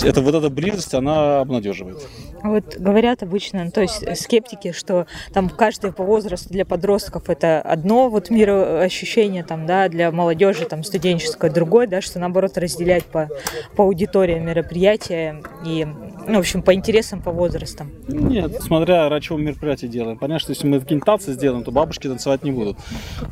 это 0.02 0.20
вот 0.20 0.34
эта 0.34 0.50
близость, 0.50 0.75
она 0.94 1.40
обнадеживает. 1.40 2.06
Вот 2.42 2.76
говорят 2.78 3.22
обычно, 3.22 3.70
то 3.70 3.80
есть 3.80 4.04
скептики, 4.16 4.72
что 4.72 5.06
там 5.32 5.48
каждый 5.48 5.92
по 5.92 6.04
возрасту 6.04 6.50
для 6.50 6.64
подростков 6.64 7.28
это 7.28 7.60
одно 7.60 8.08
вот 8.08 8.30
мироощущение, 8.30 9.42
там, 9.42 9.66
да, 9.66 9.88
для 9.88 10.12
молодежи 10.12 10.64
там 10.66 10.84
студенческое 10.84 11.50
другое, 11.50 11.86
да, 11.86 12.00
что 12.00 12.18
наоборот 12.18 12.56
разделять 12.58 13.04
по, 13.04 13.28
по 13.74 13.84
аудитории 13.84 14.38
мероприятия 14.38 15.42
и, 15.64 15.86
ну, 16.28 16.34
в 16.34 16.38
общем, 16.38 16.62
по 16.62 16.74
интересам, 16.74 17.22
по 17.22 17.32
возрастам? 17.32 17.90
Нет, 18.08 18.62
смотря 18.62 19.08
ради 19.08 19.26
чего 19.26 19.38
мероприятие 19.38 19.90
делаем. 19.90 20.18
Понятно, 20.18 20.40
что 20.40 20.52
если 20.52 20.66
мы 20.66 20.80
какие-нибудь 20.80 21.06
танцы 21.06 21.32
сделаем, 21.32 21.64
то 21.64 21.72
бабушки 21.72 22.06
танцевать 22.06 22.44
не 22.44 22.52
будут. 22.52 22.76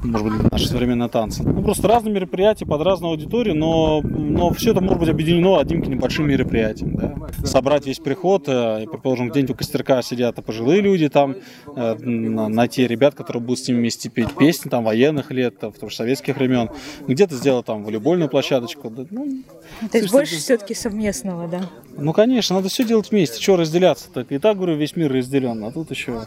Может 0.03 0.27
быть, 0.27 0.53
наши 0.53 0.69
современные 0.69 1.09
танцы. 1.09 1.43
Ну, 1.43 1.63
просто 1.63 1.87
разные 1.89 2.13
мероприятия 2.13 2.67
под 2.67 2.83
разную 2.83 3.13
аудиторию, 3.13 3.55
но, 3.55 4.01
но 4.03 4.53
все 4.53 4.73
это 4.73 4.81
может 4.81 4.99
быть 4.99 5.09
объединено 5.09 5.59
одним 5.61 5.83
небольшим 5.83 6.29
мероприятием. 6.29 6.97
Да? 6.97 7.15
Собрать 7.43 7.87
весь 7.87 7.99
приход, 7.99 8.45
э, 8.49 8.85
и, 8.85 8.87
предположим, 8.87 9.31
где-нибудь 9.31 9.55
у 9.55 9.59
костерка 9.59 10.03
сидят 10.03 10.37
пожилые 10.45 10.81
люди, 10.81 11.09
там, 11.09 11.37
э, 11.77 11.95
найти 11.95 12.87
ребят, 12.87 13.15
которые 13.15 13.43
будут 13.43 13.65
с 13.65 13.69
ними 13.69 13.79
вместе 13.79 14.09
петь 14.09 14.35
песни, 14.35 14.69
там, 14.69 14.85
военных 14.85 15.31
лет, 15.31 15.59
там, 15.59 15.73
в 15.73 15.91
советских 15.91 16.37
времен. 16.37 16.71
Где-то 17.07 17.35
сделать 17.35 17.67
там 17.67 17.85
волейбольную 17.85 18.29
площадочку. 18.29 18.93
Ну, 19.11 19.43
То 19.91 19.99
есть 19.99 20.13
больше 20.13 20.37
все-таки 20.37 20.75
совместного, 20.75 21.49
да? 21.49 21.71
Ну, 21.97 22.13
конечно, 22.13 22.57
надо 22.57 22.69
все 22.69 22.85
делать 22.85 23.11
вместе. 23.11 23.41
Чего 23.41 23.57
разделяться? 23.57 24.11
Так 24.13 24.33
и 24.33 24.39
так, 24.39 24.57
говорю, 24.57 24.77
весь 24.77 24.97
мир 24.97 25.13
разделен, 25.13 25.65
а 25.65 25.73
тут 25.73 25.91
еще 25.91 26.27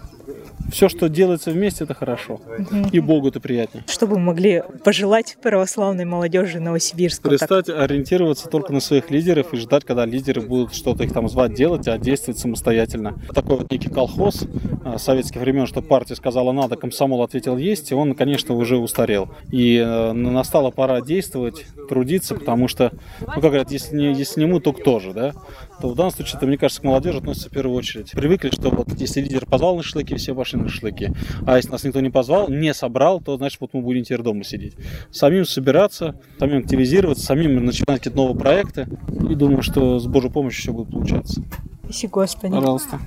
все, 0.69 0.89
что 0.89 1.09
делается 1.09 1.51
вместе, 1.51 1.83
это 1.83 1.93
хорошо. 1.93 2.41
И 2.91 2.99
Богу 2.99 3.29
это 3.29 3.39
приятнее. 3.39 3.83
Что 3.87 4.07
бы 4.07 4.19
могли 4.19 4.63
пожелать 4.83 5.37
православной 5.41 6.05
молодежи 6.05 6.59
Новосибирска? 6.59 7.29
Перестать 7.29 7.69
ориентироваться 7.69 8.49
только 8.49 8.73
на 8.73 8.79
своих 8.79 9.09
лидеров 9.09 9.53
и 9.53 9.57
ждать, 9.57 9.85
когда 9.85 10.05
лидеры 10.05 10.41
будут 10.41 10.73
что-то 10.73 11.03
их 11.03 11.13
там 11.13 11.29
звать 11.29 11.53
делать, 11.53 11.87
а 11.87 11.97
действовать 11.97 12.39
самостоятельно. 12.39 13.15
Такой 13.33 13.57
вот 13.57 13.71
некий 13.71 13.89
колхоз 13.89 14.43
э, 14.85 14.97
советских 14.97 15.41
времен, 15.41 15.67
что 15.67 15.81
партия 15.81 16.15
сказала 16.15 16.51
надо, 16.51 16.75
комсомол 16.75 17.23
ответил 17.23 17.57
есть, 17.57 17.91
и 17.91 17.95
он, 17.95 18.13
конечно, 18.15 18.55
уже 18.55 18.77
устарел. 18.77 19.29
И 19.51 19.77
э, 19.77 20.11
настала 20.11 20.71
пора 20.71 21.01
действовать, 21.01 21.65
трудиться, 21.89 22.35
потому 22.35 22.67
что, 22.67 22.91
ну, 23.21 23.27
как 23.27 23.43
говорят, 23.43 23.71
если 23.71 23.95
не, 23.95 24.13
если 24.13 24.41
не 24.41 24.45
мы, 24.45 24.59
то 24.59 24.73
кто 24.73 24.99
же, 24.99 25.13
да? 25.13 25.33
То 25.81 25.89
в 25.89 25.95
данном 25.95 26.11
случае, 26.11 26.37
это, 26.37 26.47
мне 26.47 26.57
кажется, 26.57 26.81
к 26.81 26.83
молодежи 26.83 27.19
относится 27.19 27.49
в 27.49 27.51
первую 27.53 27.75
очередь. 27.75 28.11
Привыкли, 28.11 28.49
что 28.49 28.69
вот 28.69 28.87
если 28.97 29.21
лидер 29.21 29.45
позвал 29.45 29.75
на 29.75 29.83
шашлыки, 29.83 30.15
все 30.15 30.35
пошли 30.35 30.56
на 30.63 30.69
шашлыки. 30.69 31.11
А 31.45 31.57
если 31.57 31.71
нас 31.71 31.83
никто 31.83 31.99
не 32.01 32.09
позвал, 32.09 32.49
не 32.49 32.73
собрал, 32.73 33.21
то 33.21 33.37
значит 33.37 33.59
вот 33.61 33.73
мы 33.73 33.81
будем 33.81 34.03
теперь 34.03 34.21
дома 34.21 34.43
сидеть. 34.43 34.75
Самим 35.11 35.45
собираться, 35.45 36.19
самим 36.39 36.59
активизироваться, 36.59 37.25
самим 37.25 37.65
начинать 37.65 37.99
какие-то 37.99 38.17
новые 38.17 38.37
проекты. 38.37 38.87
И 39.29 39.35
думаю, 39.35 39.61
что 39.61 39.99
с 39.99 40.07
Божьей 40.07 40.31
помощью 40.31 40.61
все 40.61 40.73
будет 40.73 40.91
получаться. 40.91 41.41
Спасибо, 41.83 42.11
Господи. 42.11 42.53
Пожалуйста. 42.53 42.99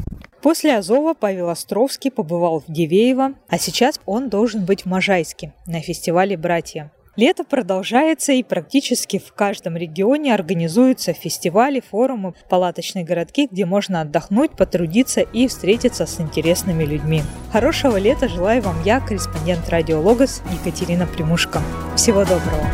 После 0.42 0.76
Азова 0.76 1.12
Павел 1.12 1.50
Островский 1.50 2.11
побывал 2.11 2.61
в 2.66 2.73
Дивеево, 2.73 3.35
а 3.49 3.59
сейчас 3.59 4.00
он 4.07 4.30
должен 4.30 4.64
быть 4.64 4.83
в 4.83 4.87
Можайске 4.87 5.52
на 5.66 5.83
фестивале 5.83 6.38
«Братья». 6.38 6.90
Лето 7.21 7.45
продолжается, 7.45 8.33
и 8.33 8.43
практически 8.43 9.19
в 9.19 9.35
каждом 9.35 9.77
регионе 9.77 10.35
организуются 10.35 11.12
фестивали, 11.12 11.81
форумы, 11.81 12.33
палаточные 12.49 13.05
городки, 13.05 13.47
где 13.53 13.67
можно 13.67 14.00
отдохнуть, 14.00 14.53
потрудиться 14.53 15.21
и 15.21 15.47
встретиться 15.47 16.07
с 16.07 16.19
интересными 16.19 16.83
людьми. 16.83 17.21
Хорошего 17.53 17.99
лета 17.99 18.27
желаю 18.27 18.62
вам 18.62 18.83
я, 18.87 19.00
корреспондент 19.00 19.69
радио 19.69 20.00
Логос 20.00 20.41
Екатерина 20.65 21.07
Примушко. 21.07 21.61
Всего 21.95 22.25
доброго! 22.25 22.67